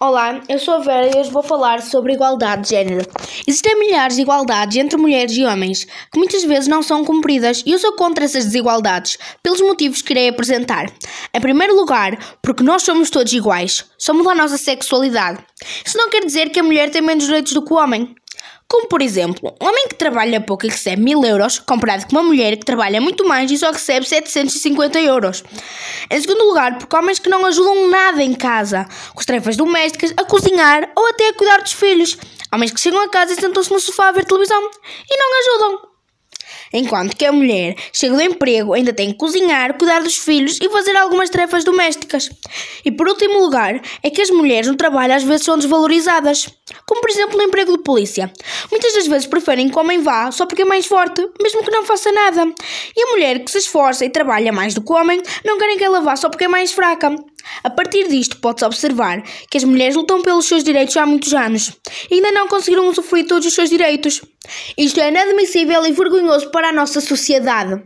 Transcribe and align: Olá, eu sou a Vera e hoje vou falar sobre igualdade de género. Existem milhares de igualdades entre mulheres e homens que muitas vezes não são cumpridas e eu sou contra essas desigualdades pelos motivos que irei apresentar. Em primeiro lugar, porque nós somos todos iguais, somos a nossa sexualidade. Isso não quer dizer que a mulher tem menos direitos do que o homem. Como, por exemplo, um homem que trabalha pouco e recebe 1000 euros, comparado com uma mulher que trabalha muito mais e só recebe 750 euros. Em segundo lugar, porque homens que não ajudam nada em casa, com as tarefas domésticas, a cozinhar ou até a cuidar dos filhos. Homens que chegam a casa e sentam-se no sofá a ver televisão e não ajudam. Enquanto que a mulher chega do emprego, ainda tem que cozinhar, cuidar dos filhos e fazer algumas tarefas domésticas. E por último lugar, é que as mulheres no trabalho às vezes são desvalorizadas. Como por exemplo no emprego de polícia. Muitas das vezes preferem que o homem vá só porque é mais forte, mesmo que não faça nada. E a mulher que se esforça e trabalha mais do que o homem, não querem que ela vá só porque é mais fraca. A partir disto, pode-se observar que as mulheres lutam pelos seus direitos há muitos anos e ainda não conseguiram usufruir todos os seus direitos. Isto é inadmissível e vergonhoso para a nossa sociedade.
Olá, 0.00 0.42
eu 0.48 0.58
sou 0.58 0.74
a 0.74 0.78
Vera 0.80 1.06
e 1.06 1.20
hoje 1.20 1.30
vou 1.30 1.42
falar 1.42 1.80
sobre 1.80 2.14
igualdade 2.14 2.62
de 2.62 2.70
género. 2.70 3.06
Existem 3.46 3.78
milhares 3.78 4.16
de 4.16 4.22
igualdades 4.22 4.76
entre 4.76 4.96
mulheres 4.96 5.36
e 5.36 5.44
homens 5.44 5.84
que 5.84 6.18
muitas 6.18 6.42
vezes 6.42 6.66
não 6.66 6.82
são 6.82 7.04
cumpridas 7.04 7.62
e 7.64 7.70
eu 7.70 7.78
sou 7.78 7.92
contra 7.92 8.24
essas 8.24 8.44
desigualdades 8.44 9.16
pelos 9.40 9.60
motivos 9.60 10.02
que 10.02 10.12
irei 10.12 10.28
apresentar. 10.28 10.92
Em 11.32 11.40
primeiro 11.40 11.76
lugar, 11.76 12.18
porque 12.42 12.64
nós 12.64 12.82
somos 12.82 13.08
todos 13.08 13.32
iguais, 13.32 13.84
somos 13.96 14.26
a 14.26 14.34
nossa 14.34 14.58
sexualidade. 14.58 15.38
Isso 15.86 15.96
não 15.96 16.10
quer 16.10 16.24
dizer 16.24 16.50
que 16.50 16.58
a 16.58 16.64
mulher 16.64 16.90
tem 16.90 17.00
menos 17.00 17.24
direitos 17.24 17.52
do 17.52 17.64
que 17.64 17.72
o 17.72 17.76
homem. 17.76 18.16
Como, 18.74 18.88
por 18.88 19.00
exemplo, 19.00 19.54
um 19.62 19.68
homem 19.68 19.86
que 19.86 19.94
trabalha 19.94 20.40
pouco 20.40 20.66
e 20.66 20.68
recebe 20.68 21.00
1000 21.00 21.24
euros, 21.26 21.60
comparado 21.60 22.06
com 22.06 22.16
uma 22.16 22.24
mulher 22.24 22.56
que 22.56 22.64
trabalha 22.64 23.00
muito 23.00 23.24
mais 23.24 23.48
e 23.48 23.56
só 23.56 23.70
recebe 23.70 24.04
750 24.04 25.00
euros. 25.00 25.44
Em 26.10 26.20
segundo 26.20 26.44
lugar, 26.44 26.76
porque 26.76 26.96
homens 26.96 27.20
que 27.20 27.28
não 27.28 27.46
ajudam 27.46 27.88
nada 27.88 28.20
em 28.20 28.34
casa, 28.34 28.84
com 29.14 29.20
as 29.20 29.26
tarefas 29.26 29.56
domésticas, 29.56 30.12
a 30.16 30.24
cozinhar 30.24 30.90
ou 30.96 31.06
até 31.06 31.28
a 31.28 31.34
cuidar 31.34 31.62
dos 31.62 31.72
filhos. 31.72 32.18
Homens 32.52 32.72
que 32.72 32.80
chegam 32.80 33.00
a 33.00 33.08
casa 33.08 33.34
e 33.34 33.36
sentam-se 33.36 33.70
no 33.70 33.78
sofá 33.78 34.08
a 34.08 34.12
ver 34.12 34.24
televisão 34.24 34.60
e 35.08 35.16
não 35.16 35.38
ajudam. 35.38 35.93
Enquanto 36.74 37.16
que 37.16 37.24
a 37.24 37.30
mulher 37.30 37.76
chega 37.92 38.16
do 38.16 38.20
emprego, 38.20 38.74
ainda 38.74 38.92
tem 38.92 39.12
que 39.12 39.16
cozinhar, 39.16 39.78
cuidar 39.78 40.02
dos 40.02 40.18
filhos 40.18 40.58
e 40.60 40.68
fazer 40.68 40.96
algumas 40.96 41.30
tarefas 41.30 41.62
domésticas. 41.62 42.28
E 42.84 42.90
por 42.90 43.06
último 43.06 43.38
lugar, 43.38 43.80
é 44.02 44.10
que 44.10 44.20
as 44.20 44.28
mulheres 44.28 44.66
no 44.66 44.74
trabalho 44.74 45.14
às 45.14 45.22
vezes 45.22 45.46
são 45.46 45.56
desvalorizadas. 45.56 46.48
Como 46.84 47.00
por 47.00 47.10
exemplo 47.10 47.38
no 47.38 47.44
emprego 47.44 47.76
de 47.76 47.82
polícia. 47.84 48.32
Muitas 48.72 48.92
das 48.92 49.06
vezes 49.06 49.26
preferem 49.28 49.68
que 49.68 49.76
o 49.76 49.80
homem 49.80 50.02
vá 50.02 50.32
só 50.32 50.46
porque 50.46 50.62
é 50.62 50.64
mais 50.64 50.84
forte, 50.84 51.24
mesmo 51.40 51.62
que 51.62 51.70
não 51.70 51.84
faça 51.84 52.10
nada. 52.10 52.52
E 52.96 53.02
a 53.02 53.12
mulher 53.12 53.38
que 53.44 53.50
se 53.52 53.58
esforça 53.58 54.04
e 54.04 54.10
trabalha 54.10 54.52
mais 54.52 54.74
do 54.74 54.82
que 54.82 54.92
o 54.92 54.96
homem, 54.96 55.22
não 55.44 55.58
querem 55.58 55.78
que 55.78 55.84
ela 55.84 56.00
vá 56.00 56.16
só 56.16 56.28
porque 56.28 56.44
é 56.44 56.48
mais 56.48 56.72
fraca. 56.72 57.14
A 57.62 57.70
partir 57.70 58.08
disto, 58.08 58.38
pode-se 58.38 58.64
observar 58.64 59.22
que 59.50 59.56
as 59.56 59.64
mulheres 59.64 59.96
lutam 59.96 60.22
pelos 60.22 60.46
seus 60.46 60.62
direitos 60.62 60.96
há 60.96 61.06
muitos 61.06 61.32
anos 61.32 61.72
e 62.10 62.14
ainda 62.14 62.32
não 62.32 62.48
conseguiram 62.48 62.88
usufruir 62.88 63.26
todos 63.26 63.46
os 63.46 63.54
seus 63.54 63.70
direitos. 63.70 64.22
Isto 64.76 65.00
é 65.00 65.08
inadmissível 65.08 65.86
e 65.86 65.92
vergonhoso 65.92 66.50
para 66.50 66.68
a 66.68 66.72
nossa 66.72 67.00
sociedade. 67.00 67.82